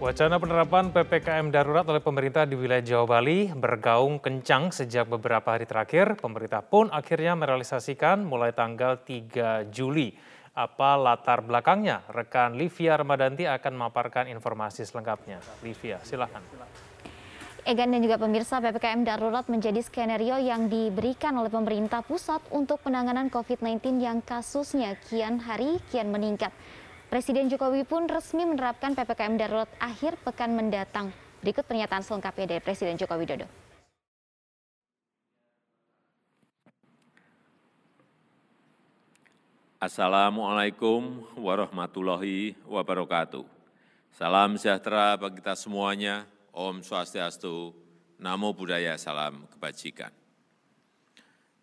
Wacana 0.00 0.40
penerapan 0.40 0.96
PPKM 0.96 1.52
darurat 1.52 1.84
oleh 1.84 2.00
pemerintah 2.00 2.48
di 2.48 2.56
wilayah 2.56 2.80
Jawa 2.80 3.04
Bali 3.20 3.52
bergaung 3.52 4.16
kencang 4.16 4.72
sejak 4.72 5.04
beberapa 5.04 5.44
hari 5.44 5.68
terakhir. 5.68 6.16
Pemerintah 6.16 6.64
pun 6.64 6.88
akhirnya 6.88 7.36
merealisasikan 7.36 8.24
mulai 8.24 8.56
tanggal 8.56 8.96
3 9.04 9.68
Juli. 9.68 10.16
Apa 10.56 10.96
latar 10.96 11.44
belakangnya? 11.44 12.00
Rekan 12.08 12.56
Livia 12.56 12.96
Ramadanti 12.96 13.44
akan 13.44 13.72
memaparkan 13.76 14.24
informasi 14.32 14.88
selengkapnya. 14.88 15.36
Livia, 15.60 16.00
silakan. 16.00 16.40
Egan 17.68 17.92
dan 17.92 18.00
juga 18.00 18.16
pemirsa 18.16 18.56
PPKM 18.56 19.04
darurat 19.04 19.44
menjadi 19.52 19.84
skenario 19.84 20.40
yang 20.40 20.72
diberikan 20.72 21.36
oleh 21.36 21.52
pemerintah 21.52 22.00
pusat 22.00 22.40
untuk 22.48 22.80
penanganan 22.80 23.28
COVID-19 23.28 24.00
yang 24.00 24.24
kasusnya 24.24 24.96
kian 25.12 25.44
hari 25.44 25.76
kian 25.92 26.08
meningkat. 26.08 26.56
Presiden 27.10 27.50
Jokowi 27.50 27.82
pun 27.82 28.06
resmi 28.06 28.46
menerapkan 28.46 28.94
PPKM 28.94 29.34
darurat 29.34 29.66
akhir 29.82 30.14
pekan 30.22 30.54
mendatang. 30.54 31.10
Berikut 31.42 31.66
pernyataan 31.66 32.06
selengkapnya 32.06 32.54
dari 32.54 32.62
Presiden 32.62 32.94
Joko 32.94 33.18
Widodo. 33.18 33.50
Assalamualaikum 39.82 41.26
warahmatullahi 41.34 42.54
wabarakatuh. 42.62 43.42
Salam 44.14 44.54
sejahtera 44.54 45.18
bagi 45.18 45.42
kita 45.42 45.58
semuanya. 45.58 46.30
Om 46.54 46.78
Swastiastu, 46.78 47.74
Namo 48.22 48.54
Buddhaya, 48.54 48.94
Salam 48.94 49.50
Kebajikan. 49.50 50.14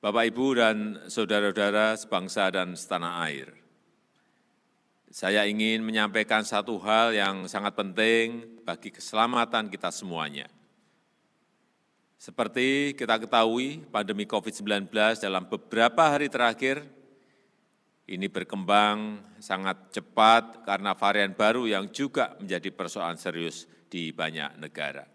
Bapak, 0.04 0.28
Ibu, 0.28 0.46
dan 0.60 0.78
Saudara-saudara 1.08 1.96
sebangsa 1.96 2.52
dan 2.52 2.76
setanah 2.76 3.24
air, 3.24 3.56
saya 5.08 5.48
ingin 5.48 5.80
menyampaikan 5.88 6.44
satu 6.44 6.76
hal 6.84 7.16
yang 7.16 7.48
sangat 7.48 7.80
penting 7.80 8.44
bagi 8.68 8.92
keselamatan 8.92 9.72
kita 9.72 9.88
semuanya. 9.88 10.52
Seperti 12.18 12.98
kita 12.98 13.22
ketahui, 13.22 13.88
pandemi 13.88 14.28
COVID-19 14.28 14.92
dalam 15.22 15.48
beberapa 15.48 16.12
hari 16.12 16.28
terakhir 16.28 16.84
ini 18.08 18.28
berkembang 18.28 19.20
sangat 19.40 19.92
cepat 19.96 20.64
karena 20.68 20.92
varian 20.98 21.36
baru 21.36 21.68
yang 21.68 21.88
juga 21.92 22.36
menjadi 22.40 22.72
persoalan 22.74 23.20
serius 23.20 23.70
di 23.88 24.12
banyak 24.12 24.60
negara. 24.60 25.08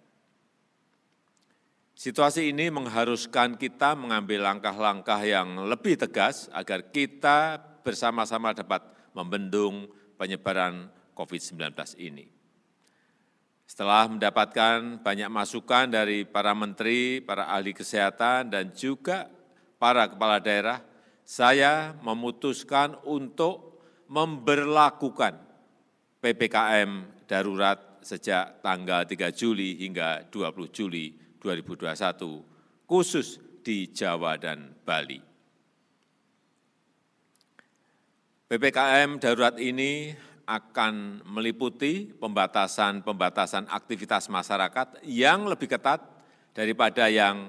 Situasi 1.93 2.49
ini 2.49 2.73
mengharuskan 2.73 3.61
kita 3.61 3.93
mengambil 3.93 4.49
langkah-langkah 4.49 5.21
yang 5.21 5.69
lebih 5.69 6.01
tegas 6.01 6.49
agar 6.53 6.89
kita 6.89 7.61
bersama-sama 7.85 8.57
dapat 8.57 9.02
membendung 9.13 9.89
penyebaran 10.17 10.89
COVID-19 11.17 11.73
ini. 12.01 12.27
Setelah 13.65 14.05
mendapatkan 14.05 15.01
banyak 15.01 15.33
masukan 15.33 15.89
dari 15.89 16.29
para 16.29 16.53
menteri, 16.53 17.25
para 17.25 17.49
ahli 17.49 17.73
kesehatan, 17.73 18.53
dan 18.53 18.69
juga 18.77 19.33
para 19.81 20.13
kepala 20.13 20.37
daerah, 20.45 20.85
saya 21.25 21.97
memutuskan 22.05 23.01
untuk 23.09 23.81
memberlakukan 24.13 25.41
PPKM 26.21 27.25
darurat 27.25 28.05
sejak 28.05 28.61
tanggal 28.61 29.09
3 29.09 29.33
Juli 29.33 29.81
hingga 29.81 30.29
20 30.29 30.69
Juli 30.69 31.17
2021, 31.41 32.85
khusus 32.85 33.41
di 33.65 33.89
Jawa 33.89 34.37
dan 34.37 34.77
Bali. 34.85 35.32
Ppkm 38.53 39.17
darurat 39.17 39.57
ini 39.57 40.13
akan 40.45 41.25
meliputi 41.25 42.05
pembatasan-pembatasan 42.05 43.65
aktivitas 43.73 44.29
masyarakat 44.29 45.01
yang 45.09 45.49
lebih 45.49 45.73
ketat 45.73 46.05
daripada 46.53 47.09
yang 47.09 47.49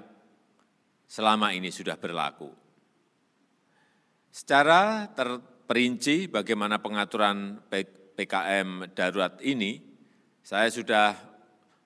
selama 1.03 1.51
ini 1.51 1.75
sudah 1.75 1.99
berlaku. 1.99 2.47
Secara 4.31 5.11
terperinci 5.11 6.31
bagaimana 6.31 6.79
pengaturan 6.79 7.59
PKM 8.15 8.95
darurat 8.95 9.43
ini, 9.43 9.83
saya 10.39 10.71
sudah 10.71 11.19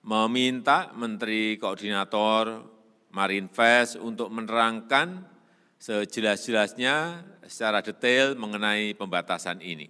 meminta 0.05 0.93
Menteri 0.93 1.57
Koordinator 1.57 2.69
Marinvest 3.17 3.97
untuk 3.97 4.29
menerangkan 4.29 5.36
sejelas-jelasnya 5.77 7.21
secara 7.45 7.85
detail 7.85 8.33
mengenai 8.33 8.97
pembatasan 8.97 9.61
ini. 9.61 9.89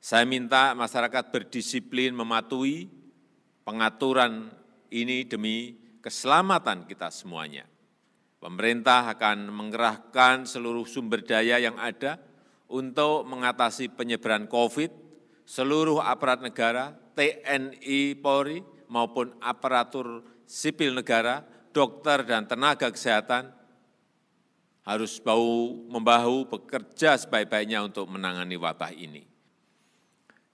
Saya 0.00 0.28
minta 0.28 0.76
masyarakat 0.76 1.32
berdisiplin 1.32 2.12
mematuhi 2.12 2.88
pengaturan 3.64 4.52
ini 4.92 5.24
demi 5.24 5.80
keselamatan 6.04 6.84
kita 6.84 7.08
semuanya. 7.08 7.64
Pemerintah 8.36 9.08
akan 9.16 9.48
mengerahkan 9.48 10.44
seluruh 10.44 10.84
sumber 10.84 11.24
daya 11.24 11.56
yang 11.56 11.80
ada 11.80 12.20
untuk 12.68 13.24
mengatasi 13.24 13.88
penyebaran 13.96 14.44
COVID, 14.44 14.92
seluruh 15.48 16.04
aparat 16.04 16.44
negara, 16.44 16.92
TNI 17.16 18.20
Polri, 18.20 18.60
maupun 18.92 19.32
aparatur 19.40 20.20
sipil 20.44 20.92
negara, 20.92 21.40
dokter 21.72 22.28
dan 22.28 22.44
tenaga 22.44 22.92
kesehatan 22.92 23.63
harus 24.84 25.16
bahu 25.16 25.88
membahu 25.88 26.44
bekerja 26.44 27.16
sebaik-baiknya 27.16 27.80
untuk 27.80 28.04
menangani 28.06 28.60
wabah 28.60 28.92
ini. 28.92 29.24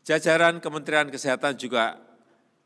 Jajaran 0.06 0.62
Kementerian 0.62 1.10
Kesehatan 1.10 1.58
juga 1.58 1.98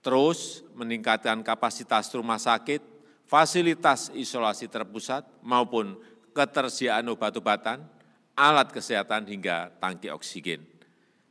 terus 0.05 0.61
meningkatkan 0.77 1.41
kapasitas 1.41 2.13
rumah 2.13 2.37
sakit, 2.37 2.85
fasilitas 3.25 4.13
isolasi 4.13 4.69
terpusat 4.69 5.25
maupun 5.41 5.97
ketersediaan 6.37 7.09
obat-obatan, 7.09 7.81
alat 8.37 8.69
kesehatan 8.69 9.25
hingga 9.25 9.73
tangki 9.81 10.13
oksigen. 10.13 10.61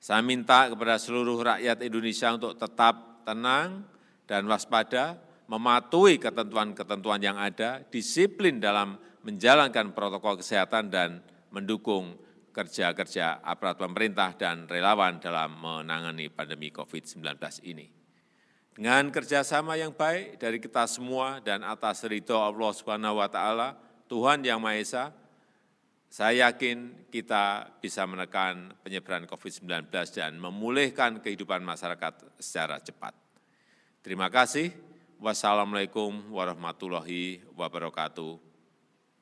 Saya 0.01 0.19
minta 0.19 0.67
kepada 0.67 0.99
seluruh 0.99 1.39
rakyat 1.39 1.79
Indonesia 1.85 2.33
untuk 2.35 2.57
tetap 2.57 3.23
tenang 3.23 3.87
dan 4.27 4.43
waspada, 4.49 5.15
mematuhi 5.47 6.19
ketentuan-ketentuan 6.19 7.21
yang 7.21 7.37
ada, 7.37 7.83
disiplin 7.87 8.59
dalam 8.59 8.95
menjalankan 9.23 9.95
protokol 9.95 10.39
kesehatan 10.39 10.91
dan 10.91 11.23
mendukung 11.51 12.19
kerja-kerja 12.53 13.41
aparat 13.41 13.81
pemerintah 13.81 14.37
dan 14.37 14.69
relawan 14.69 15.17
dalam 15.17 15.57
menangani 15.57 16.29
pandemi 16.29 16.69
COVID-19 16.69 17.25
ini. 17.65 17.89
Dengan 18.73 19.09
kerjasama 19.13 19.77
yang 19.77 19.93
baik 19.93 20.41
dari 20.41 20.57
kita 20.57 20.89
semua 20.89 21.37
dan 21.41 21.61
atas 21.61 22.05
ridho 22.09 22.37
Allah 22.37 22.71
Subhanahu 22.73 23.21
wa 23.21 23.29
Ta'ala, 23.29 23.77
Tuhan 24.09 24.41
Yang 24.41 24.59
Maha 24.61 24.77
Esa, 24.81 25.05
saya 26.13 26.49
yakin 26.49 27.09
kita 27.09 27.73
bisa 27.81 28.05
menekan 28.05 28.73
penyebaran 28.85 29.25
COVID-19 29.25 29.89
dan 30.13 30.37
memulihkan 30.37 31.21
kehidupan 31.25 31.65
masyarakat 31.65 32.37
secara 32.37 32.77
cepat. 32.81 33.17
Terima 34.05 34.29
kasih. 34.29 34.92
Wassalamualaikum 35.23 36.35
warahmatullahi 36.35 37.39
wabarakatuh. 37.55 38.43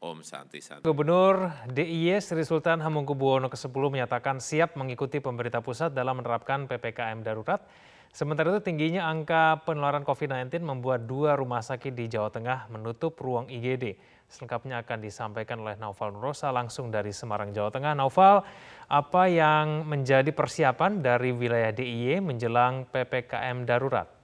Om 0.01 0.25
Santi 0.25 0.57
Santi. 0.57 0.81
Gubernur 0.81 1.53
DIY 1.69 2.17
Sri 2.17 2.41
Sultan 2.41 2.81
Hamengkubuwono 2.81 3.53
ke-10 3.53 3.69
menyatakan 3.85 4.41
siap 4.41 4.73
mengikuti 4.81 5.21
pemerintah 5.21 5.61
pusat 5.61 5.93
dalam 5.93 6.17
menerapkan 6.17 6.65
PPKM 6.65 7.21
darurat. 7.21 7.61
Sementara 8.09 8.49
itu 8.49 8.65
tingginya 8.65 9.13
angka 9.13 9.61
penularan 9.61 10.01
COVID-19 10.01 10.65
membuat 10.65 11.05
dua 11.05 11.37
rumah 11.37 11.61
sakit 11.61 11.93
di 11.93 12.09
Jawa 12.09 12.33
Tengah 12.33 12.65
menutup 12.73 13.13
ruang 13.21 13.45
IGD. 13.45 13.93
Selengkapnya 14.25 14.81
akan 14.81 15.05
disampaikan 15.05 15.61
oleh 15.61 15.77
Naufal 15.77 16.17
Nurosa 16.17 16.49
langsung 16.49 16.89
dari 16.89 17.13
Semarang, 17.13 17.53
Jawa 17.53 17.69
Tengah. 17.69 17.93
Naufal, 17.93 18.41
apa 18.89 19.29
yang 19.29 19.85
menjadi 19.85 20.33
persiapan 20.33 21.05
dari 21.05 21.29
wilayah 21.29 21.69
DIY 21.69 22.25
menjelang 22.25 22.89
PPKM 22.89 23.69
darurat? 23.69 24.20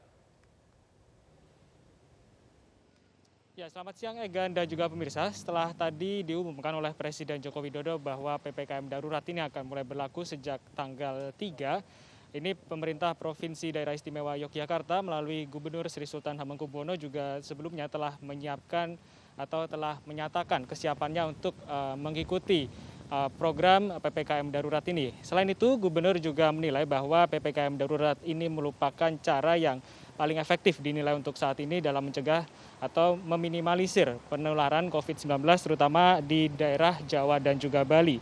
Ya, 3.57 3.73
selamat 3.73 3.97
siang 3.97 4.21
Egan 4.21 4.53
dan 4.53 4.69
juga 4.69 4.85
pemirsa. 4.85 5.33
Setelah 5.33 5.73
tadi 5.73 6.21
diumumkan 6.21 6.69
oleh 6.77 6.93
Presiden 6.93 7.41
Joko 7.41 7.57
Widodo 7.57 7.97
bahwa 7.97 8.37
PPKM 8.37 8.85
darurat 8.85 9.25
ini 9.33 9.41
akan 9.41 9.65
mulai 9.65 9.81
berlaku 9.81 10.21
sejak 10.21 10.61
tanggal 10.77 11.33
3, 11.33 12.37
ini 12.37 12.53
pemerintah 12.53 13.17
Provinsi 13.17 13.73
Daerah 13.73 13.97
Istimewa 13.97 14.37
Yogyakarta 14.37 15.01
melalui 15.01 15.49
Gubernur 15.49 15.89
Sri 15.89 16.05
Sultan 16.05 16.37
Hamengkubuwono 16.37 16.93
juga 17.01 17.41
sebelumnya 17.41 17.89
telah 17.89 18.13
menyiapkan 18.21 18.93
atau 19.41 19.65
telah 19.65 19.97
menyatakan 20.05 20.69
kesiapannya 20.69 21.33
untuk 21.33 21.57
uh, 21.65 21.97
mengikuti 21.97 22.69
uh, 23.09 23.25
program 23.41 23.97
PPKM 23.97 24.53
darurat 24.53 24.85
ini. 24.85 25.17
Selain 25.25 25.49
itu, 25.49 25.81
Gubernur 25.81 26.21
juga 26.21 26.53
menilai 26.53 26.85
bahwa 26.85 27.25
PPKM 27.25 27.73
darurat 27.73 28.21
ini 28.21 28.53
merupakan 28.53 29.09
cara 29.17 29.57
yang 29.57 29.81
paling 30.17 30.41
efektif 30.41 30.81
dinilai 30.81 31.13
untuk 31.13 31.37
saat 31.37 31.61
ini 31.61 31.77
dalam 31.77 32.01
mencegah 32.01 32.43
atau 32.81 33.15
meminimalisir 33.15 34.17
penularan 34.27 34.89
COVID-19 34.89 35.37
terutama 35.61 36.17
di 36.19 36.49
daerah 36.49 36.97
Jawa 37.05 37.37
dan 37.37 37.61
juga 37.61 37.85
Bali. 37.85 38.17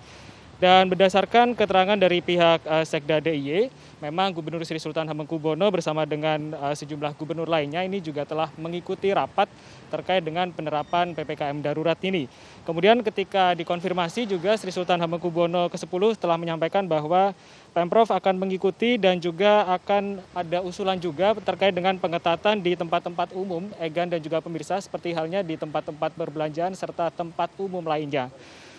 Dan 0.56 0.88
berdasarkan 0.88 1.52
keterangan 1.52 2.00
dari 2.00 2.24
pihak 2.24 2.64
uh, 2.64 2.88
Sekda 2.88 3.20
DIY, 3.20 3.68
memang 4.00 4.32
Gubernur 4.32 4.64
Sri 4.64 4.80
Sultan 4.80 5.04
Hamengkubuwono 5.04 5.68
bersama 5.68 6.08
dengan 6.08 6.56
uh, 6.56 6.72
sejumlah 6.72 7.12
gubernur 7.20 7.44
lainnya 7.44 7.84
ini 7.84 8.00
juga 8.00 8.24
telah 8.24 8.48
mengikuti 8.56 9.12
rapat 9.12 9.52
terkait 9.92 10.24
dengan 10.24 10.48
penerapan 10.56 11.12
PPKM 11.12 11.60
darurat 11.60 12.00
ini. 12.08 12.32
Kemudian 12.64 13.04
ketika 13.04 13.52
dikonfirmasi 13.52 14.32
juga 14.32 14.56
Sri 14.56 14.72
Sultan 14.72 15.04
Hamengkubuwono 15.04 15.68
ke-10 15.68 16.24
telah 16.24 16.40
menyampaikan 16.40 16.88
bahwa 16.88 17.36
Pemprov 17.76 18.08
akan 18.08 18.40
mengikuti 18.40 18.96
dan 18.96 19.20
juga 19.20 19.68
akan 19.68 20.24
ada 20.32 20.64
usulan 20.64 20.96
juga 20.96 21.36
terkait 21.44 21.76
dengan 21.76 22.00
pengetatan 22.00 22.64
di 22.64 22.72
tempat-tempat 22.72 23.36
umum, 23.36 23.68
Egan 23.84 24.08
dan 24.08 24.24
juga 24.24 24.40
pemirsa 24.40 24.80
seperti 24.80 25.12
halnya 25.12 25.44
di 25.44 25.60
tempat-tempat 25.60 26.16
berbelanjaan 26.16 26.72
serta 26.72 27.12
tempat 27.12 27.52
umum 27.60 27.84
lainnya. 27.84 28.32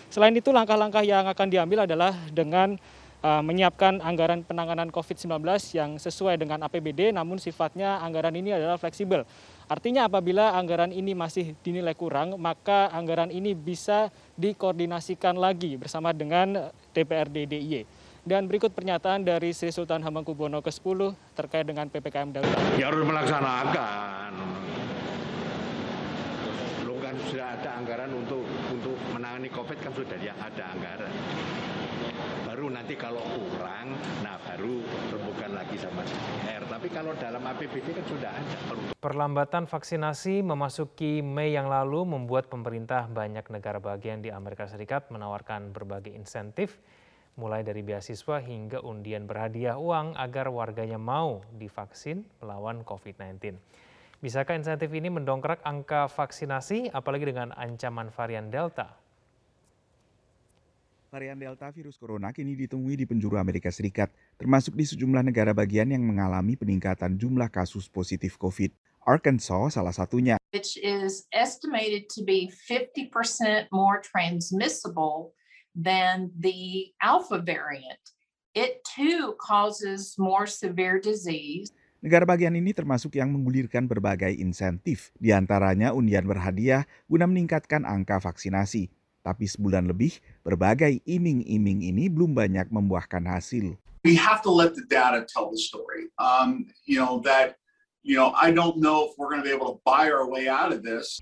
Selain 0.09 0.33
itu 0.33 0.49
langkah-langkah 0.49 1.05
yang 1.05 1.29
akan 1.29 1.45
diambil 1.45 1.85
adalah 1.85 2.09
dengan 2.33 2.73
uh, 3.21 3.45
menyiapkan 3.45 4.01
anggaran 4.01 4.41
penanganan 4.41 4.89
COVID-19 4.89 5.45
yang 5.77 6.01
sesuai 6.01 6.41
dengan 6.41 6.65
APBD 6.65 7.13
namun 7.13 7.37
sifatnya 7.37 8.01
anggaran 8.01 8.33
ini 8.33 8.57
adalah 8.57 8.81
fleksibel. 8.81 9.29
Artinya 9.69 10.09
apabila 10.09 10.57
anggaran 10.57 10.89
ini 10.89 11.13
masih 11.13 11.53
dinilai 11.61 11.93
kurang, 11.93 12.33
maka 12.41 12.89
anggaran 12.89 13.29
ini 13.29 13.53
bisa 13.53 14.09
dikoordinasikan 14.41 15.37
lagi 15.37 15.77
bersama 15.77 16.17
dengan 16.17 16.73
DPRD 16.97 17.45
DIY. 17.45 17.96
Dan 18.27 18.43
berikut 18.51 18.75
pernyataan 18.75 19.23
dari 19.23 19.55
Sri 19.55 19.71
Sultan 19.71 20.03
Hamengkubuwono 20.03 20.59
ke-10 20.59 21.15
terkait 21.31 21.63
dengan 21.63 21.87
PPKM 21.87 22.35
darurat. 22.35 22.59
Ya 22.75 22.91
harus 22.91 23.07
melaksanakan. 23.07 24.31
Lo 26.83 26.99
kan 26.99 27.15
sudah 27.31 27.55
ada 27.55 27.79
anggaran 27.79 28.11
untuk 28.11 28.43
untuk 28.67 28.99
menangani 29.15 29.47
COVID 29.47 29.79
kan 29.79 29.95
sudah 29.95 30.19
ya 30.19 30.35
ada 30.43 30.75
anggaran. 30.75 31.07
Baru 32.43 32.67
nanti 32.67 32.99
kalau 32.99 33.23
kurang, 33.23 33.95
nah 34.19 34.35
baru 34.43 34.75
rembukan 35.07 35.51
lagi 35.55 35.79
sama 35.79 36.03
R. 36.51 36.67
Tapi 36.67 36.87
kalau 36.91 37.15
dalam 37.15 37.39
APBD 37.39 37.95
kan 37.95 38.05
sudah 38.11 38.31
ada. 38.35 38.57
Perlambatan 38.99 39.71
vaksinasi 39.71 40.43
memasuki 40.43 41.23
Mei 41.23 41.55
yang 41.55 41.71
lalu 41.71 42.03
membuat 42.03 42.51
pemerintah 42.51 43.07
banyak 43.07 43.47
negara 43.47 43.79
bagian 43.79 44.19
di 44.19 44.35
Amerika 44.35 44.67
Serikat 44.67 45.07
menawarkan 45.15 45.71
berbagai 45.71 46.11
insentif 46.11 46.75
mulai 47.37 47.61
dari 47.61 47.85
beasiswa 47.85 48.41
hingga 48.41 48.81
undian 48.81 49.29
berhadiah 49.29 49.77
uang 49.77 50.17
agar 50.17 50.49
warganya 50.49 50.97
mau 50.97 51.45
divaksin 51.53 52.25
melawan 52.41 52.81
COVID-19. 52.81 53.53
Bisakah 54.17 54.57
insentif 54.57 54.89
ini 54.97 55.13
mendongkrak 55.13 55.61
angka 55.61 56.09
vaksinasi 56.09 56.89
apalagi 56.89 57.29
dengan 57.29 57.53
ancaman 57.53 58.09
varian 58.09 58.49
Delta? 58.49 58.97
Varian 61.13 61.37
Delta 61.37 61.69
virus 61.69 62.01
corona 62.01 62.33
kini 62.33 62.57
ditemui 62.57 62.97
di 62.97 63.05
penjuru 63.05 63.37
Amerika 63.37 63.69
Serikat, 63.69 64.09
termasuk 64.41 64.73
di 64.73 64.89
sejumlah 64.89 65.21
negara 65.21 65.53
bagian 65.53 65.93
yang 65.93 66.01
mengalami 66.01 66.57
peningkatan 66.57 67.15
jumlah 67.21 67.53
kasus 67.53 67.85
positif 67.85 68.35
COVID. 68.41 68.73
Arkansas 69.05 69.77
salah 69.77 69.93
satunya. 69.93 70.41
Which 70.51 70.75
is 70.81 71.29
estimated 71.29 72.09
to 72.17 72.25
be 72.25 72.49
50% 72.49 73.69
more 73.69 74.01
transmissible 74.01 75.36
than 75.77 76.33
the 76.41 76.89
alpha 76.97 77.37
variant. 77.37 78.01
It 78.57 78.81
too 78.81 79.37
causes 79.37 80.17
more 80.17 80.49
severe 80.49 80.97
disease. 80.97 81.69
Negara 82.01 82.25
bagian 82.25 82.57
ini 82.57 82.73
termasuk 82.73 83.13
yang 83.13 83.29
menggulirkan 83.29 83.85
berbagai 83.85 84.33
insentif, 84.33 85.13
di 85.21 85.29
antaranya 85.29 85.93
undian 85.93 86.25
berhadiah 86.25 86.89
guna 87.05 87.29
meningkatkan 87.29 87.85
angka 87.85 88.17
vaksinasi. 88.17 88.89
Tapi 89.21 89.45
sebulan 89.45 89.85
lebih, 89.85 90.17
berbagai 90.41 91.03
iming-iming 91.05 91.85
ini 91.85 92.09
belum 92.09 92.33
banyak 92.33 92.73
membuahkan 92.73 93.27
hasil. 93.29 93.77
We 94.05 94.17
have 94.17 94.41
to 94.47 94.53
let 94.53 94.73
the 94.73 94.87
data 94.89 95.27
tell 95.29 95.51
the 95.53 95.59
story. 95.59 96.09
Um, 96.17 96.71
you 96.87 96.97
know 96.97 97.19
that, 97.27 97.59
you 98.07 98.15
know, 98.15 98.31
I 98.33 98.55
don't 98.55 98.79
know 98.79 99.11
if 99.11 99.19
we're 99.19 99.27
going 99.29 99.43
to 99.43 99.47
be 99.47 99.53
able 99.53 99.75
to 99.75 99.79
buy 99.83 100.07
our 100.09 100.25
way 100.25 100.47
out 100.47 100.71
of 100.71 100.81
this. 100.81 101.21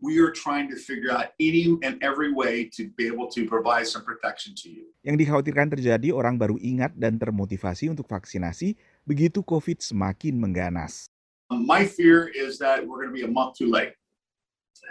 we 0.00 0.20
are 0.20 0.30
trying 0.30 0.68
to 0.68 0.76
figure 0.76 1.08
out 1.08 1.32
any 1.40 1.72
and 1.80 1.96
every 2.04 2.32
way 2.32 2.68
to 2.76 2.88
be 2.96 3.06
able 3.08 3.28
to 3.32 3.48
provide 3.48 3.88
some 3.88 4.04
protection 4.04 4.52
to 4.60 4.68
you. 4.68 4.84
Yang 5.00 5.24
dikhawatirkan 5.24 5.72
terjadi 5.72 6.12
orang 6.12 6.36
baru 6.36 6.60
ingat 6.60 6.92
dan 6.96 7.16
termotivasi 7.16 7.88
untuk 7.88 8.04
vaksinasi 8.04 8.76
begitu 9.08 9.40
COVID 9.40 9.80
semakin 9.80 10.36
mengganas. 10.36 11.08
My 11.48 11.86
fear 11.86 12.26
is 12.28 12.58
that 12.58 12.82
we're 12.82 12.98
going 13.00 13.14
to 13.14 13.16
be 13.16 13.24
a 13.24 13.30
month 13.30 13.56
too 13.56 13.70
late 13.70 13.94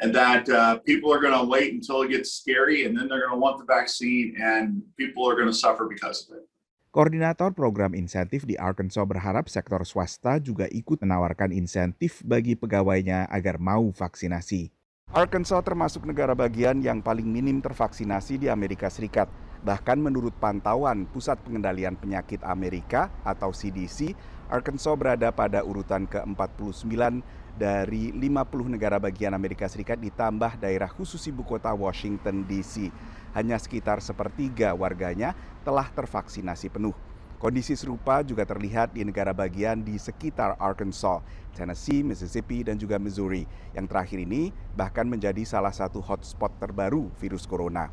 and 0.02 0.16
that 0.16 0.48
uh, 0.48 0.80
people 0.88 1.12
are 1.12 1.19
going 1.19 1.36
to 1.36 1.44
wait 1.44 1.75
until 1.75 2.02
it 2.02 2.10
gets 2.10 2.31
scary 2.31 2.88
and 2.88 2.96
then 2.96 3.12
they're 3.12 3.22
going 3.22 3.36
to 3.36 3.42
want 3.42 3.60
the 3.60 3.68
vaccine 3.68 4.34
and 4.40 4.81
people 4.96 5.28
are 5.28 5.36
going 5.36 5.52
to 5.52 5.56
suffer 5.56 5.86
because 5.86 6.25
of 6.25 6.40
it. 6.40 6.48
Koordinator 6.96 7.52
program 7.52 7.92
insentif 7.92 8.48
di 8.48 8.56
Arkansas 8.56 9.04
berharap 9.04 9.52
sektor 9.52 9.84
swasta 9.84 10.40
juga 10.40 10.63
ikut 10.72 11.04
menawarkan 11.04 11.52
insentif 11.52 12.24
bagi 12.24 12.56
pegawainya 12.56 13.28
agar 13.28 13.60
mau 13.60 13.92
vaksinasi. 13.92 14.72
Arkansas 15.16 15.63
termasuk 15.63 16.04
negara 16.04 16.36
bagian 16.36 16.84
yang 16.84 17.00
paling 17.00 17.24
minim 17.24 17.63
tervaksinasi 17.63 18.36
di 18.36 18.48
Amerika 18.52 18.92
Serikat. 18.92 19.31
Bahkan 19.63 19.96
menurut 19.96 20.36
pantauan 20.44 21.07
Pusat 21.07 21.40
Pengendalian 21.40 21.96
Penyakit 21.96 22.44
Amerika 22.44 23.07
atau 23.24 23.56
CDC, 23.56 24.12
Arkansas 24.52 24.92
berada 25.00 25.31
pada 25.31 25.63
urutan 25.63 26.04
ke-49 26.04 27.24
dari 27.56 28.12
50 28.12 28.75
negara 28.75 29.00
bagian 29.00 29.31
Amerika 29.31 29.72
Serikat 29.72 30.04
ditambah 30.04 30.60
daerah 30.60 30.92
khusus 30.92 31.24
ibu 31.31 31.48
kota 31.48 31.72
Washington 31.72 32.44
DC. 32.44 32.92
Hanya 33.31 33.56
sekitar 33.56 34.04
sepertiga 34.04 34.75
warganya 34.75 35.31
telah 35.63 35.88
tervaksinasi 35.96 36.68
penuh. 36.68 37.14
Kondisi 37.35 37.75
serupa 37.75 38.23
juga 38.23 38.47
terlihat 38.47 38.95
di 38.95 39.04
negara 39.04 39.35
bagian 39.35 39.83
di 39.83 39.99
sekitar 39.99 40.56
Arkansas, 40.56 41.19
Tennessee, 41.51 41.99
Mississippi, 41.99 42.63
dan 42.63 42.80
juga 42.80 42.95
Missouri. 42.95 43.44
Yang 43.75 43.85
terakhir 43.92 44.19
ini 44.23 44.56
bahkan 44.73 45.04
menjadi 45.04 45.44
salah 45.44 45.75
satu 45.75 45.99
hotspot 45.99 46.56
terbaru 46.63 47.11
virus 47.19 47.44
corona. 47.44 47.92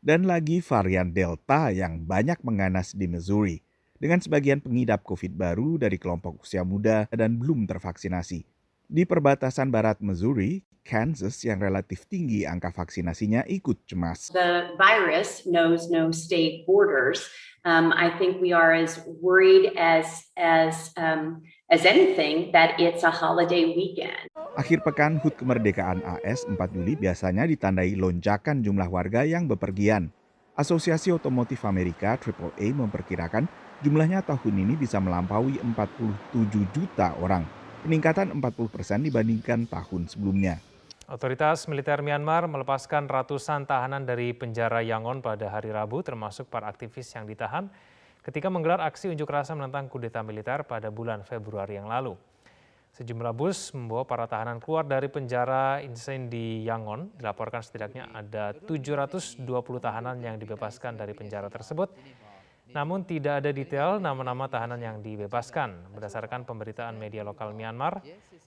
Dan 0.00 0.28
lagi 0.28 0.60
varian 0.60 1.12
Delta 1.12 1.72
yang 1.72 2.04
banyak 2.04 2.40
mengganas 2.44 2.92
di 2.96 3.08
Missouri 3.08 3.60
dengan 4.00 4.20
sebagian 4.20 4.64
pengidap 4.64 5.04
COVID 5.04 5.36
baru 5.36 5.76
dari 5.76 6.00
kelompok 6.00 6.44
usia 6.44 6.64
muda 6.64 7.04
dan 7.12 7.36
belum 7.36 7.68
tervaksinasi. 7.68 8.59
Di 8.90 9.06
perbatasan 9.06 9.70
barat 9.70 10.02
Missouri, 10.02 10.66
Kansas 10.82 11.46
yang 11.46 11.62
relatif 11.62 12.10
tinggi 12.10 12.42
angka 12.42 12.74
vaksinasinya 12.74 13.46
ikut 13.46 13.86
cemas. 13.86 14.34
The 14.34 14.74
virus 14.74 15.46
knows 15.46 15.86
no 15.86 16.10
state 16.10 16.66
borders. 16.66 17.22
Um, 17.62 17.94
I 17.94 18.10
think 18.18 18.42
we 18.42 18.50
are 18.50 18.74
as 18.74 18.98
worried 19.22 19.78
as 19.78 20.26
as 20.34 20.90
um, 20.98 21.38
as 21.70 21.86
anything 21.86 22.50
that 22.50 22.82
it's 22.82 23.06
a 23.06 23.14
holiday 23.14 23.70
weekend. 23.70 24.26
Akhir 24.58 24.82
pekan 24.82 25.22
HUT 25.22 25.38
kemerdekaan 25.38 26.02
AS 26.02 26.42
4 26.50 26.58
Juli 26.74 26.98
biasanya 26.98 27.46
ditandai 27.46 27.94
lonjakan 27.94 28.58
jumlah 28.58 28.90
warga 28.90 29.22
yang 29.22 29.46
bepergian. 29.46 30.10
Asosiasi 30.58 31.14
Otomotif 31.14 31.62
Amerika 31.62 32.18
AAA 32.18 32.74
memperkirakan 32.74 33.46
Jumlahnya 33.80 34.20
tahun 34.20 34.60
ini 34.60 34.76
bisa 34.76 35.00
melampaui 35.00 35.56
47 35.56 36.36
juta 36.68 37.16
orang, 37.16 37.48
peningkatan 37.84 38.36
40 38.36 38.74
persen 38.74 39.00
dibandingkan 39.00 39.64
tahun 39.64 40.08
sebelumnya. 40.08 40.60
Otoritas 41.10 41.66
militer 41.66 42.06
Myanmar 42.06 42.46
melepaskan 42.46 43.10
ratusan 43.10 43.66
tahanan 43.66 44.06
dari 44.06 44.30
penjara 44.30 44.78
Yangon 44.78 45.18
pada 45.18 45.50
hari 45.50 45.74
Rabu, 45.74 46.06
termasuk 46.06 46.46
para 46.46 46.70
aktivis 46.70 47.10
yang 47.18 47.26
ditahan 47.26 47.66
ketika 48.22 48.46
menggelar 48.46 48.78
aksi 48.84 49.10
unjuk 49.10 49.26
rasa 49.26 49.58
menentang 49.58 49.90
kudeta 49.90 50.22
militer 50.22 50.62
pada 50.62 50.92
bulan 50.92 51.26
Februari 51.26 51.80
yang 51.80 51.90
lalu. 51.90 52.14
Sejumlah 52.94 53.34
bus 53.34 53.74
membawa 53.74 54.02
para 54.02 54.26
tahanan 54.26 54.58
keluar 54.58 54.82
dari 54.82 55.06
penjara 55.06 55.78
Insein 55.82 56.26
di 56.26 56.66
Yangon. 56.66 57.14
Dilaporkan 57.18 57.62
setidaknya 57.62 58.10
ada 58.10 58.54
720 58.54 59.46
tahanan 59.78 60.18
yang 60.22 60.38
dibebaskan 60.38 60.98
dari 60.98 61.14
penjara 61.14 61.46
tersebut 61.46 61.90
namun 62.70 63.02
tidak 63.02 63.42
ada 63.42 63.50
detail 63.50 63.98
nama-nama 63.98 64.46
tahanan 64.46 64.78
yang 64.78 64.96
dibebaskan. 65.02 65.90
Berdasarkan 65.94 66.46
pemberitaan 66.46 66.94
media 66.94 67.26
lokal 67.26 67.50
Myanmar, 67.50 68.02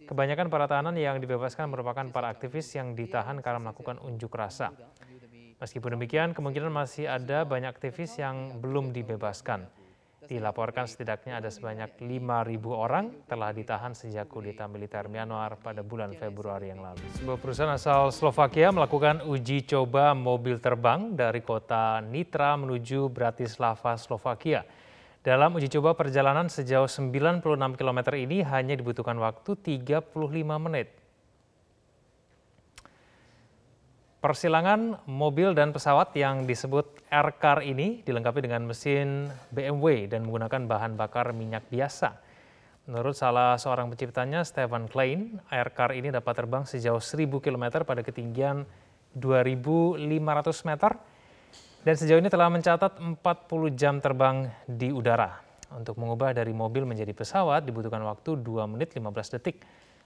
kebanyakan 0.08 0.48
para 0.48 0.65
tahanan 0.68 0.96
yang 0.96 1.20
dibebaskan 1.20 1.68
merupakan 1.68 2.08
para 2.12 2.32
aktivis 2.32 2.72
yang 2.75 2.96
ditahan 2.96 3.44
karena 3.44 3.60
melakukan 3.60 4.00
unjuk 4.00 4.32
rasa. 4.32 4.72
Meskipun 5.60 5.96
demikian, 5.96 6.36
kemungkinan 6.36 6.72
masih 6.72 7.08
ada 7.08 7.48
banyak 7.48 7.72
aktivis 7.72 8.20
yang 8.20 8.60
belum 8.60 8.92
dibebaskan. 8.92 9.83
Dilaporkan 10.24 10.88
setidaknya 10.88 11.44
ada 11.44 11.51
sebanyak 11.51 12.00
5.000 12.00 12.63
orang 12.72 13.12
telah 13.27 13.51
ditahan 13.51 13.92
sejak 13.92 14.32
kudeta 14.32 14.72
militer 14.72 15.12
Myanmar 15.12 15.60
pada 15.60 15.84
bulan 15.84 16.15
Februari 16.15 16.72
yang 16.72 16.80
lalu. 16.80 17.03
Sebuah 17.20 17.36
perusahaan 17.44 17.75
asal 17.75 18.08
Slovakia 18.15 18.72
melakukan 18.72 19.27
uji 19.27 19.68
coba 19.68 20.15
mobil 20.15 20.63
terbang 20.63 21.12
dari 21.12 21.44
kota 21.44 22.00
Nitra 22.00 22.56
menuju 22.56 23.12
Bratislava, 23.12 24.00
Slovakia. 24.00 24.63
Dalam 25.20 25.60
uji 25.60 25.68
coba 25.68 25.92
perjalanan 25.92 26.48
sejauh 26.48 26.88
96 26.88 27.44
km 27.75 28.00
ini 28.15 28.44
hanya 28.48 28.80
dibutuhkan 28.80 29.20
waktu 29.20 29.60
35 29.60 30.15
menit. 30.56 31.03
Persilangan 34.24 35.03
mobil 35.03 35.51
dan 35.51 35.75
pesawat 35.75 36.15
yang 36.15 36.48
disebut 36.48 37.12
R-Car 37.12 37.60
ini 37.60 38.08
dilengkapi 38.08 38.39
dengan 38.39 38.63
mesin 38.63 39.27
BMW 39.51 40.08
dan 40.08 40.24
menggunakan 40.24 40.63
bahan 40.63 40.96
bakar 40.96 41.36
minyak 41.36 41.68
biasa. 41.68 42.24
Menurut 42.88 43.20
salah 43.20 43.60
seorang 43.60 43.92
penciptanya, 43.92 44.48
Stephen 44.48 44.88
Klein, 44.88 45.44
R-Car 45.51 45.92
ini 45.92 46.08
dapat 46.08 46.39
terbang 46.39 46.63
sejauh 46.63 47.03
1000 47.03 47.44
km 47.44 47.84
pada 47.84 48.00
ketinggian 48.00 48.63
2500 49.12 50.08
meter 50.72 50.96
dan 51.84 51.96
sejauh 52.00 52.24
ini 52.24 52.32
telah 52.32 52.48
mencatat 52.48 53.03
40 53.03 53.20
jam 53.75 54.00
terbang 54.00 54.48
di 54.63 54.88
udara. 54.96 55.36
Untuk 55.75 56.00
mengubah 56.00 56.32
dari 56.32 56.56
mobil 56.56 56.88
menjadi 56.88 57.12
pesawat 57.12 57.68
dibutuhkan 57.68 58.00
waktu 58.08 58.39
2 58.39 58.72
menit 58.72 58.96
15 58.96 59.36
detik. 59.36 59.60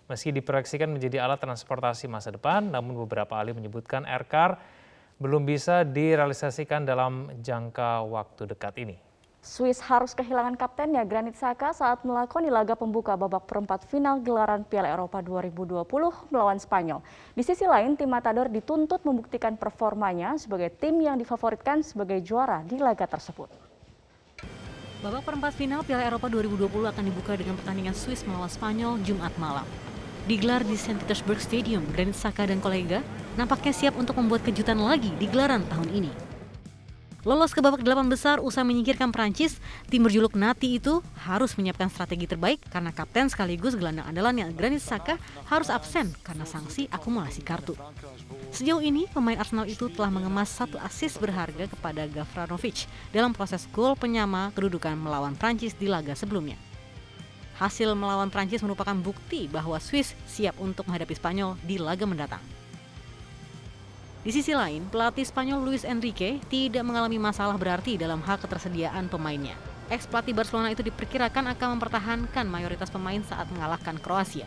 Meski 0.08 0.32
diproyeksikan 0.32 0.88
menjadi 0.88 1.20
alat 1.20 1.44
transportasi 1.44 2.08
masa 2.08 2.32
depan, 2.32 2.72
namun 2.72 2.96
beberapa 3.04 3.36
ahli 3.36 3.52
menyebutkan 3.52 4.08
Aircar 4.08 4.56
belum 5.20 5.44
bisa 5.44 5.84
direalisasikan 5.84 6.88
dalam 6.88 7.28
jangka 7.44 8.08
waktu 8.08 8.48
dekat 8.48 8.74
ini. 8.80 8.96
Swiss 9.44 9.80
harus 9.84 10.12
kehilangan 10.12 10.60
kaptennya 10.60 11.08
Granit 11.08 11.36
Xhaka 11.36 11.72
saat 11.72 12.04
melakoni 12.04 12.52
laga 12.52 12.76
pembuka 12.76 13.16
babak 13.16 13.48
perempat 13.48 13.88
final 13.88 14.20
gelaran 14.20 14.68
Piala 14.68 14.92
Eropa 14.92 15.24
2020 15.24 15.88
melawan 16.32 16.60
Spanyol. 16.60 17.00
Di 17.36 17.44
sisi 17.44 17.64
lain, 17.64 17.96
tim 17.96 18.12
Matador 18.12 18.52
dituntut 18.52 19.04
membuktikan 19.08 19.56
performanya 19.56 20.36
sebagai 20.36 20.72
tim 20.76 21.00
yang 21.00 21.16
difavoritkan 21.16 21.84
sebagai 21.84 22.20
juara 22.24 22.64
di 22.64 22.76
laga 22.80 23.08
tersebut. 23.08 23.48
Babak 25.00 25.24
perempat 25.24 25.54
final 25.54 25.86
Piala 25.86 26.04
Eropa 26.10 26.28
2020 26.28 26.90
akan 26.90 27.04
dibuka 27.06 27.38
dengan 27.38 27.56
pertandingan 27.56 27.96
Swiss 27.96 28.26
melawan 28.28 28.50
Spanyol 28.52 29.00
Jumat 29.06 29.32
malam. 29.40 29.68
Digelar 30.28 30.60
di 30.68 30.76
St. 30.76 31.00
Petersburg 31.00 31.40
Stadium, 31.40 31.88
Granit 31.96 32.20
Saka 32.20 32.44
dan 32.44 32.60
kolega 32.60 33.00
nampaknya 33.40 33.72
siap 33.72 33.96
untuk 33.96 34.20
membuat 34.20 34.44
kejutan 34.44 34.76
lagi 34.76 35.08
di 35.16 35.24
gelaran 35.24 35.64
tahun 35.72 35.88
ini. 35.88 36.12
Lolos 37.24 37.56
ke 37.56 37.64
babak 37.64 37.80
delapan 37.80 38.12
besar 38.12 38.44
usai 38.44 38.68
menyingkirkan 38.68 39.16
Prancis, 39.16 39.56
tim 39.88 40.04
berjuluk 40.04 40.36
Nati 40.36 40.84
itu 40.84 41.00
harus 41.24 41.56
menyiapkan 41.56 41.88
strategi 41.88 42.28
terbaik 42.28 42.60
karena 42.68 42.92
kapten 42.92 43.32
sekaligus 43.32 43.80
gelandang 43.80 44.04
andalannya 44.04 44.52
Granit 44.52 44.84
Saka 44.84 45.16
harus 45.48 45.72
absen 45.72 46.12
karena 46.28 46.44
sanksi 46.44 46.92
akumulasi 46.92 47.40
kartu. 47.48 47.80
Sejauh 48.52 48.84
ini, 48.84 49.08
pemain 49.08 49.40
Arsenal 49.40 49.64
itu 49.64 49.88
telah 49.88 50.12
mengemas 50.12 50.52
satu 50.52 50.76
asis 50.84 51.16
berharga 51.16 51.72
kepada 51.72 52.04
Gavranovic 52.04 52.84
dalam 53.16 53.32
proses 53.32 53.64
gol 53.72 53.96
penyama 53.96 54.52
kedudukan 54.52 55.00
melawan 55.00 55.40
Prancis 55.40 55.72
di 55.72 55.88
laga 55.88 56.20
sebelumnya. 56.20 56.67
Hasil 57.58 57.98
melawan 57.98 58.30
Prancis 58.30 58.62
merupakan 58.62 58.94
bukti 58.94 59.50
bahwa 59.50 59.82
Swiss 59.82 60.14
siap 60.30 60.62
untuk 60.62 60.86
menghadapi 60.86 61.18
Spanyol 61.18 61.58
di 61.66 61.82
laga 61.82 62.06
mendatang. 62.06 62.44
Di 64.22 64.30
sisi 64.30 64.54
lain, 64.54 64.86
pelatih 64.94 65.26
Spanyol 65.26 65.66
Luis 65.66 65.82
Enrique 65.82 66.38
tidak 66.54 66.86
mengalami 66.86 67.18
masalah 67.18 67.58
berarti 67.58 67.98
dalam 67.98 68.22
hal 68.22 68.38
ketersediaan 68.38 69.10
pemainnya. 69.10 69.58
Ex 69.90 70.06
pelatih 70.06 70.36
Barcelona 70.36 70.70
itu 70.70 70.84
diperkirakan 70.84 71.50
akan 71.56 71.80
mempertahankan 71.80 72.46
mayoritas 72.46 72.92
pemain 72.92 73.24
saat 73.24 73.48
mengalahkan 73.50 73.96
Kroasia. 73.98 74.46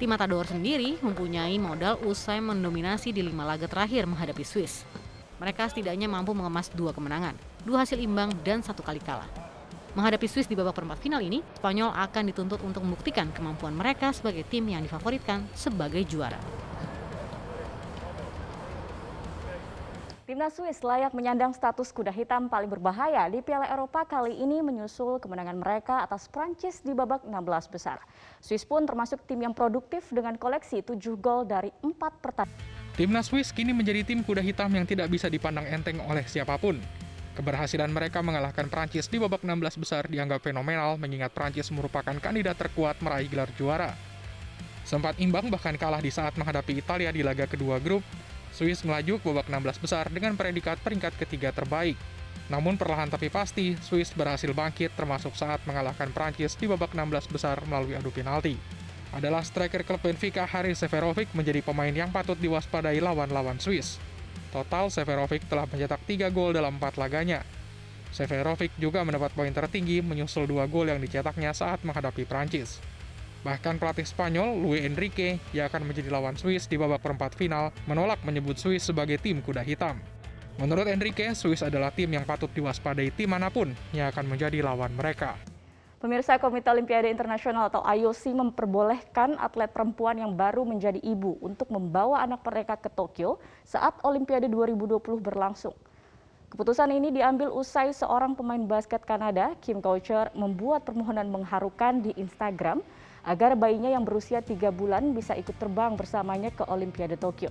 Tim 0.00 0.10
Matador 0.10 0.48
sendiri 0.48 0.96
mempunyai 1.04 1.60
modal 1.60 2.00
usai 2.08 2.40
mendominasi 2.42 3.12
di 3.12 3.22
lima 3.22 3.44
laga 3.44 3.68
terakhir 3.68 4.08
menghadapi 4.08 4.42
Swiss. 4.42 4.82
Mereka 5.38 5.70
setidaknya 5.70 6.10
mampu 6.10 6.34
mengemas 6.34 6.72
dua 6.74 6.90
kemenangan, 6.90 7.38
dua 7.62 7.86
hasil 7.86 8.00
imbang, 8.00 8.34
dan 8.42 8.64
satu 8.64 8.82
kali 8.82 8.98
kalah. 8.98 9.28
Menghadapi 9.98 10.30
Swiss 10.30 10.46
di 10.46 10.54
babak 10.54 10.78
perempat 10.78 11.02
final 11.02 11.18
ini, 11.18 11.42
Spanyol 11.58 11.90
akan 11.90 12.30
dituntut 12.30 12.62
untuk 12.62 12.86
membuktikan 12.86 13.34
kemampuan 13.34 13.74
mereka 13.74 14.14
sebagai 14.14 14.46
tim 14.46 14.62
yang 14.70 14.86
difavoritkan 14.86 15.42
sebagai 15.58 16.06
juara. 16.06 16.38
Timnas 20.22 20.54
Swiss 20.54 20.86
layak 20.86 21.10
menyandang 21.18 21.50
status 21.50 21.90
kuda 21.90 22.14
hitam 22.14 22.46
paling 22.46 22.70
berbahaya 22.70 23.26
di 23.26 23.42
Piala 23.42 23.66
Eropa 23.66 24.06
kali 24.06 24.38
ini 24.38 24.62
menyusul 24.62 25.18
kemenangan 25.18 25.58
mereka 25.58 26.06
atas 26.06 26.30
Prancis 26.30 26.78
di 26.78 26.94
babak 26.94 27.26
16 27.26 27.66
besar. 27.66 27.98
Swiss 28.38 28.62
pun 28.62 28.86
termasuk 28.86 29.18
tim 29.26 29.42
yang 29.42 29.50
produktif 29.50 30.06
dengan 30.14 30.38
koleksi 30.38 30.78
7 30.78 30.94
gol 31.18 31.42
dari 31.42 31.74
4 31.82 31.90
pertandingan. 32.22 32.62
Timnas 32.94 33.34
Swiss 33.34 33.50
kini 33.50 33.74
menjadi 33.74 34.06
tim 34.06 34.22
kuda 34.22 34.46
hitam 34.46 34.70
yang 34.70 34.86
tidak 34.86 35.10
bisa 35.10 35.26
dipandang 35.26 35.66
enteng 35.66 35.98
oleh 36.06 36.22
siapa 36.22 36.54
pun. 36.54 36.78
Keberhasilan 37.38 37.94
mereka 37.94 38.18
mengalahkan 38.18 38.66
Prancis 38.66 39.06
di 39.06 39.22
babak 39.22 39.46
16 39.46 39.78
besar 39.78 40.10
dianggap 40.10 40.42
fenomenal 40.42 40.98
mengingat 40.98 41.30
Prancis 41.30 41.70
merupakan 41.70 42.18
kandidat 42.18 42.58
terkuat 42.58 42.98
meraih 42.98 43.30
gelar 43.30 43.46
juara. 43.54 43.94
Sempat 44.82 45.14
imbang 45.22 45.46
bahkan 45.46 45.78
kalah 45.78 46.02
di 46.02 46.10
saat 46.10 46.34
menghadapi 46.34 46.82
Italia 46.82 47.14
di 47.14 47.22
laga 47.22 47.46
kedua 47.46 47.78
grup, 47.78 48.02
Swiss 48.50 48.82
melaju 48.82 49.22
ke 49.22 49.24
babak 49.30 49.46
16 49.46 49.84
besar 49.86 50.04
dengan 50.10 50.34
predikat 50.34 50.82
peringkat 50.82 51.14
ketiga 51.14 51.54
terbaik. 51.54 51.94
Namun 52.50 52.74
perlahan 52.74 53.06
tapi 53.06 53.30
pasti, 53.30 53.78
Swiss 53.86 54.10
berhasil 54.18 54.50
bangkit 54.50 54.98
termasuk 54.98 55.38
saat 55.38 55.62
mengalahkan 55.62 56.10
Prancis 56.10 56.58
di 56.58 56.66
babak 56.66 56.90
16 56.90 57.30
besar 57.30 57.62
melalui 57.70 57.94
adu 57.94 58.10
penalti. 58.10 58.58
Adalah 59.14 59.46
striker 59.46 59.86
klub 59.86 60.02
Benfica 60.02 60.42
Haris 60.42 60.82
Seferovic 60.82 61.30
menjadi 61.38 61.62
pemain 61.62 61.94
yang 61.94 62.10
patut 62.10 62.34
diwaspadai 62.34 62.98
lawan-lawan 62.98 63.62
Swiss. 63.62 64.02
Total, 64.48 64.88
Severovic 64.88 65.44
telah 65.44 65.68
mencetak 65.68 66.00
3 66.08 66.32
gol 66.32 66.56
dalam 66.56 66.80
4 66.80 66.96
laganya. 66.96 67.44
Severovic 68.08 68.72
juga 68.80 69.04
mendapat 69.04 69.36
poin 69.36 69.52
tertinggi 69.52 70.00
menyusul 70.00 70.48
dua 70.48 70.64
gol 70.64 70.88
yang 70.88 70.96
dicetaknya 70.96 71.52
saat 71.52 71.84
menghadapi 71.84 72.24
Prancis. 72.24 72.80
Bahkan 73.44 73.78
pelatih 73.78 74.08
Spanyol, 74.08 74.58
Luis 74.58 74.82
Enrique, 74.82 75.38
yang 75.54 75.70
akan 75.70 75.86
menjadi 75.86 76.10
lawan 76.10 76.34
Swiss 76.34 76.66
di 76.66 76.74
babak 76.74 77.04
perempat 77.04 77.36
final, 77.38 77.70
menolak 77.86 78.18
menyebut 78.26 78.58
Swiss 78.58 78.88
sebagai 78.88 79.20
tim 79.20 79.38
kuda 79.44 79.62
hitam. 79.62 80.00
Menurut 80.58 80.90
Enrique, 80.90 81.30
Swiss 81.38 81.62
adalah 81.62 81.94
tim 81.94 82.10
yang 82.10 82.26
patut 82.26 82.50
diwaspadai 82.50 83.14
tim 83.14 83.30
mana 83.30 83.46
pun 83.46 83.70
yang 83.94 84.10
akan 84.10 84.26
menjadi 84.26 84.58
lawan 84.58 84.90
mereka. 84.90 85.38
Pemirsa 85.98 86.38
Komite 86.38 86.70
Olimpiade 86.70 87.10
Internasional 87.10 87.74
atau 87.74 87.82
IOC 87.82 88.30
memperbolehkan 88.30 89.34
atlet 89.34 89.66
perempuan 89.66 90.14
yang 90.14 90.30
baru 90.30 90.62
menjadi 90.62 91.02
ibu 91.02 91.34
untuk 91.42 91.66
membawa 91.74 92.22
anak 92.22 92.38
mereka 92.46 92.78
ke 92.78 92.86
Tokyo 92.86 93.42
saat 93.66 93.98
Olimpiade 94.06 94.46
2020 94.46 94.94
berlangsung. 95.18 95.74
Keputusan 96.54 96.94
ini 96.94 97.10
diambil 97.10 97.50
usai 97.50 97.90
seorang 97.90 98.38
pemain 98.38 98.62
basket 98.62 99.02
Kanada, 99.02 99.58
Kim 99.58 99.82
Coucher, 99.82 100.30
membuat 100.38 100.86
permohonan 100.86 101.34
mengharukan 101.34 101.98
di 101.98 102.14
Instagram 102.14 102.78
agar 103.26 103.58
bayinya 103.58 103.90
yang 103.90 104.06
berusia 104.06 104.38
tiga 104.38 104.70
bulan 104.70 105.18
bisa 105.18 105.34
ikut 105.34 105.58
terbang 105.58 105.98
bersamanya 105.98 106.54
ke 106.54 106.62
Olimpiade 106.70 107.18
Tokyo. 107.18 107.50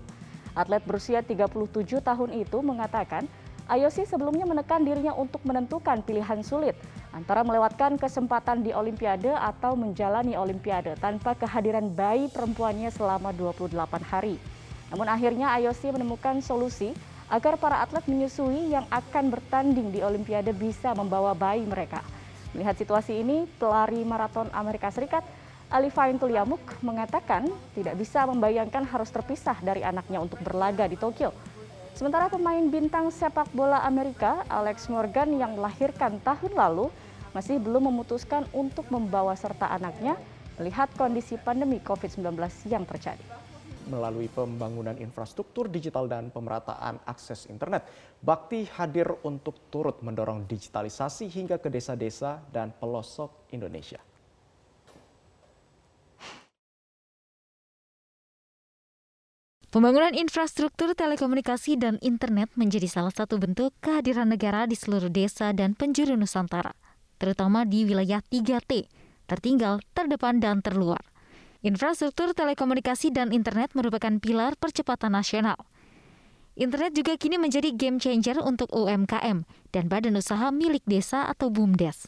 Atlet 0.55 0.79
berusia 0.87 1.19
37 1.19 1.99
tahun 1.99 2.31
itu 2.31 2.63
mengatakan 2.63 3.27
IOC 3.67 4.07
sebelumnya 4.07 4.47
menekan 4.47 4.79
dirinya 4.87 5.11
untuk 5.11 5.43
menentukan 5.43 5.99
pilihan 5.99 6.39
sulit 6.39 6.79
antara 7.11 7.43
melewatkan 7.43 7.99
kesempatan 7.99 8.63
di 8.63 8.71
Olimpiade 8.71 9.35
atau 9.35 9.75
menjalani 9.75 10.39
Olimpiade 10.39 10.95
tanpa 11.03 11.35
kehadiran 11.35 11.91
bayi 11.91 12.31
perempuannya 12.31 12.87
selama 12.87 13.35
28 13.35 13.75
hari. 14.07 14.39
Namun 14.87 15.11
akhirnya 15.11 15.51
IOC 15.59 15.99
menemukan 15.99 16.39
solusi 16.39 16.95
agar 17.27 17.59
para 17.59 17.83
atlet 17.83 18.07
menyusui 18.07 18.71
yang 18.71 18.87
akan 18.87 19.35
bertanding 19.35 19.91
di 19.91 19.99
Olimpiade 19.99 20.55
bisa 20.55 20.95
membawa 20.95 21.35
bayi 21.35 21.67
mereka. 21.67 21.99
Melihat 22.55 22.79
situasi 22.79 23.19
ini, 23.19 23.43
pelari 23.59 23.99
maraton 24.07 24.47
Amerika 24.55 24.87
Serikat 24.87 25.27
Ali 25.67 25.91
Tuliamuk 25.91 26.63
mengatakan 26.79 27.43
tidak 27.75 27.99
bisa 27.99 28.23
membayangkan 28.23 28.87
harus 28.87 29.11
terpisah 29.11 29.59
dari 29.59 29.83
anaknya 29.83 30.23
untuk 30.23 30.39
berlaga 30.39 30.87
di 30.87 30.95
Tokyo. 30.95 31.35
Sementara 31.97 32.29
pemain 32.29 32.61
bintang 32.61 33.09
sepak 33.09 33.49
bola 33.57 33.81
Amerika, 33.81 34.45
Alex 34.53 34.85
Morgan 34.85 35.33
yang 35.33 35.57
melahirkan 35.57 36.21
tahun 36.21 36.53
lalu, 36.53 36.93
masih 37.33 37.57
belum 37.57 37.89
memutuskan 37.89 38.45
untuk 38.53 38.85
membawa 38.93 39.33
serta 39.33 39.73
anaknya 39.73 40.13
melihat 40.61 40.93
kondisi 40.93 41.41
pandemi 41.41 41.81
COVID-19 41.81 42.37
yang 42.69 42.85
terjadi. 42.85 43.25
Melalui 43.89 44.29
pembangunan 44.29 44.93
infrastruktur 45.01 45.73
digital 45.73 46.05
dan 46.05 46.29
pemerataan 46.29 47.01
akses 47.09 47.49
internet, 47.49 47.89
Bakti 48.21 48.69
hadir 48.77 49.09
untuk 49.25 49.57
turut 49.73 49.97
mendorong 50.05 50.45
digitalisasi 50.45 51.25
hingga 51.33 51.57
ke 51.57 51.73
desa-desa 51.73 52.45
dan 52.53 52.77
pelosok 52.77 53.49
Indonesia. 53.57 53.97
Pembangunan 59.67 60.15
infrastruktur 60.15 60.95
telekomunikasi 60.95 61.75
dan 61.75 61.99
internet 61.99 62.47
menjadi 62.55 62.87
salah 62.87 63.11
satu 63.11 63.35
bentuk 63.35 63.75
kehadiran 63.83 64.31
negara 64.31 64.63
di 64.63 64.79
seluruh 64.79 65.11
desa 65.11 65.51
dan 65.51 65.75
penjuru 65.75 66.15
Nusantara. 66.15 66.71
terutama 67.17 67.65
di 67.65 67.81
wilayah 67.81 68.21
3T, 68.29 68.85
tertinggal, 69.25 69.81
terdepan, 69.97 70.37
dan 70.37 70.61
terluar. 70.61 71.01
Infrastruktur 71.65 72.37
telekomunikasi 72.37 73.09
dan 73.09 73.33
internet 73.33 73.73
merupakan 73.73 74.21
pilar 74.21 74.53
percepatan 74.53 75.17
nasional. 75.17 75.57
Internet 76.53 76.93
juga 76.93 77.17
kini 77.17 77.41
menjadi 77.41 77.73
game 77.73 77.97
changer 77.97 78.37
untuk 78.41 78.69
UMKM 78.69 79.49
dan 79.73 79.83
badan 79.89 80.13
usaha 80.17 80.53
milik 80.53 80.85
desa 80.85 81.25
atau 81.25 81.49
BUMDes. 81.49 82.05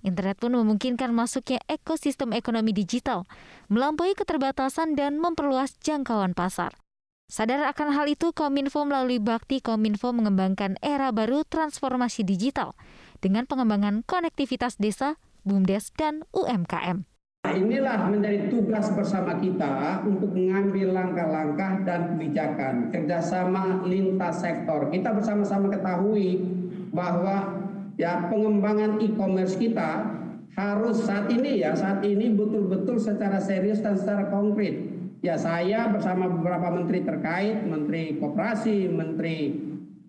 Internet 0.00 0.40
pun 0.40 0.56
memungkinkan 0.56 1.12
masuknya 1.12 1.60
ekosistem 1.68 2.32
ekonomi 2.32 2.72
digital, 2.72 3.28
melampaui 3.68 4.16
keterbatasan 4.16 4.96
dan 4.96 5.20
memperluas 5.20 5.76
jangkauan 5.84 6.32
pasar. 6.32 6.85
Sadar 7.26 7.66
akan 7.66 7.90
hal 7.90 8.06
itu, 8.06 8.30
Kominfo 8.30 8.86
melalui 8.86 9.18
Bakti 9.18 9.58
Kominfo 9.58 10.14
mengembangkan 10.14 10.78
era 10.78 11.10
baru 11.10 11.42
transformasi 11.42 12.22
digital 12.22 12.78
dengan 13.18 13.50
pengembangan 13.50 14.06
konektivitas 14.06 14.78
desa, 14.78 15.18
BUMDes, 15.42 15.90
dan 15.98 16.22
UMKM. 16.30 17.02
Nah, 17.42 17.54
inilah 17.54 18.14
menjadi 18.14 18.46
tugas 18.46 18.94
bersama 18.94 19.42
kita 19.42 20.06
untuk 20.06 20.38
mengambil 20.38 20.94
langkah-langkah 20.94 21.82
dan 21.82 22.14
kebijakan 22.14 22.94
kerjasama 22.94 23.82
lintas 23.82 24.46
sektor. 24.46 24.86
Kita 24.94 25.10
bersama-sama 25.10 25.66
ketahui 25.74 26.46
bahwa 26.94 27.58
ya 27.98 28.30
pengembangan 28.30 29.02
e-commerce 29.02 29.58
kita 29.58 30.14
harus 30.54 31.02
saat 31.02 31.26
ini 31.34 31.58
ya 31.58 31.74
saat 31.74 32.06
ini 32.06 32.32
betul-betul 32.32 33.02
secara 33.02 33.42
serius 33.42 33.82
dan 33.82 33.98
secara 33.98 34.30
konkret 34.32 34.95
ya 35.26 35.34
saya 35.34 35.90
bersama 35.90 36.30
beberapa 36.30 36.70
menteri 36.70 37.02
terkait, 37.02 37.66
menteri 37.66 38.14
koperasi, 38.22 38.86
menteri 38.86 39.58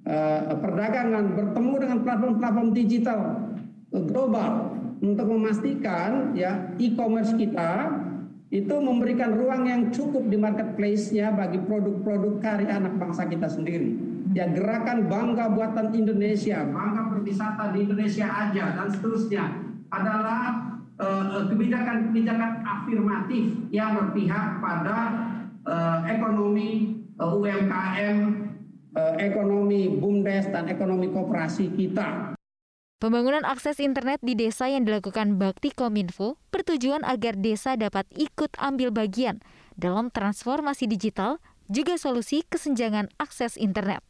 uh, 0.06 0.54
perdagangan 0.62 1.34
bertemu 1.34 1.74
dengan 1.82 1.98
platform-platform 2.06 2.70
digital 2.78 3.22
global 3.90 4.78
untuk 5.02 5.26
memastikan 5.26 6.38
ya 6.38 6.70
e-commerce 6.78 7.34
kita 7.34 7.98
itu 8.54 8.78
memberikan 8.78 9.34
ruang 9.34 9.66
yang 9.66 9.82
cukup 9.90 10.30
di 10.30 10.38
marketplace-nya 10.38 11.34
bagi 11.34 11.60
produk-produk 11.66 12.40
karya 12.40 12.78
anak 12.78 12.96
bangsa 12.96 13.26
kita 13.28 13.50
sendiri. 13.50 13.98
Ya 14.38 14.46
gerakan 14.48 15.10
bangga 15.10 15.50
buatan 15.50 15.98
Indonesia, 15.98 16.62
bangga 16.62 17.10
berwisata 17.10 17.74
di 17.74 17.90
Indonesia 17.90 18.28
aja 18.30 18.66
dan 18.78 18.88
seterusnya 18.94 19.44
adalah 19.90 20.67
Eh, 20.67 20.67
kebijakan-kebijakan 20.98 22.66
afirmatif 22.66 23.54
yang 23.70 23.94
berpihak 23.94 24.58
pada 24.58 24.98
uh, 25.68 26.00
ekonomi 26.10 26.98
uh, 27.22 27.38
UMKM, 27.38 28.18
uh, 28.98 29.14
ekonomi 29.22 29.94
BUMDes 30.00 30.50
dan 30.50 30.72
ekonomi 30.72 31.12
koperasi 31.14 31.70
kita. 31.78 32.34
Pembangunan 32.98 33.46
akses 33.46 33.78
internet 33.78 34.18
di 34.26 34.34
desa 34.34 34.66
yang 34.74 34.82
dilakukan 34.82 35.38
Bakti 35.38 35.70
Kominfo 35.70 36.42
bertujuan 36.50 37.06
agar 37.06 37.38
desa 37.38 37.78
dapat 37.78 38.10
ikut 38.18 38.58
ambil 38.58 38.90
bagian 38.90 39.38
dalam 39.78 40.10
transformasi 40.10 40.90
digital 40.90 41.38
juga 41.70 41.94
solusi 42.02 42.42
kesenjangan 42.50 43.14
akses 43.22 43.54
internet. 43.54 44.02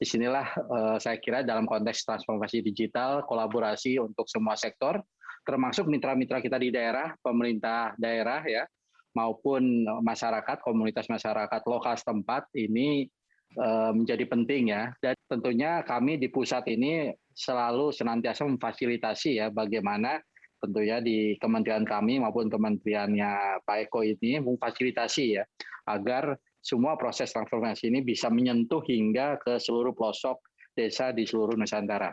Di 0.00 0.08
sinilah 0.08 0.48
uh, 0.48 0.96
saya 0.96 1.20
kira 1.20 1.44
dalam 1.44 1.68
konteks 1.68 2.08
transformasi 2.08 2.64
digital, 2.64 3.20
kolaborasi 3.28 4.00
untuk 4.00 4.28
semua 4.32 4.56
sektor, 4.56 5.04
termasuk 5.46 5.86
mitra-mitra 5.86 6.42
kita 6.42 6.58
di 6.58 6.74
daerah, 6.74 7.14
pemerintah 7.22 7.94
daerah 7.94 8.42
ya, 8.42 8.66
maupun 9.14 9.86
masyarakat, 10.02 10.60
komunitas 10.60 11.06
masyarakat 11.06 11.62
lokal 11.64 11.94
setempat 11.94 12.50
ini 12.58 13.06
eh, 13.54 13.90
menjadi 13.94 14.26
penting 14.26 14.74
ya. 14.74 14.90
Dan 14.98 15.14
tentunya 15.30 15.86
kami 15.86 16.18
di 16.18 16.28
pusat 16.28 16.66
ini 16.66 17.14
selalu 17.30 17.94
senantiasa 17.94 18.44
memfasilitasi 18.44 19.38
ya 19.38 19.48
bagaimana 19.48 20.18
tentunya 20.56 21.04
di 21.04 21.36
kementerian 21.36 21.84
kami 21.84 22.16
maupun 22.16 22.48
kementeriannya 22.48 23.62
Pak 23.62 23.88
Eko 23.88 24.00
ini 24.02 24.40
memfasilitasi 24.40 25.24
ya 25.36 25.44
agar 25.86 26.34
semua 26.64 26.98
proses 26.98 27.30
transformasi 27.30 27.92
ini 27.92 28.02
bisa 28.02 28.26
menyentuh 28.32 28.82
hingga 28.82 29.38
ke 29.38 29.60
seluruh 29.60 29.94
pelosok 29.94 30.42
desa 30.74 31.14
di 31.14 31.22
seluruh 31.22 31.54
Nusantara. 31.54 32.10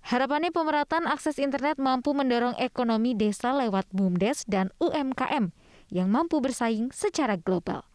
Harapannya 0.00 0.54
pemerataan 0.54 1.04
akses 1.04 1.36
internet 1.36 1.76
mampu 1.76 2.16
mendorong 2.16 2.56
ekonomi 2.56 3.12
desa 3.12 3.52
lewat 3.52 3.84
BUMDes 3.92 4.48
dan 4.48 4.72
UMKM 4.80 5.52
yang 5.92 6.08
mampu 6.08 6.40
bersaing 6.40 6.94
secara 6.94 7.36
global. 7.36 7.89